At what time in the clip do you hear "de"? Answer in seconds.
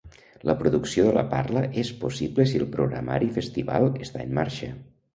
1.07-1.11